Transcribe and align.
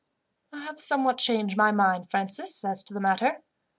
"I 0.51 0.61
have 0.61 0.81
somewhat 0.81 1.19
changed 1.19 1.57
my 1.57 1.71
mind, 1.71 2.09
Francis, 2.09 2.65
as 2.65 2.83
to 2.85 2.95
that 2.95 2.99
matter. 3.01 3.43